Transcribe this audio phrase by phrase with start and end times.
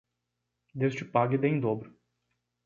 [0.73, 1.95] Deus te pague e dê em dobro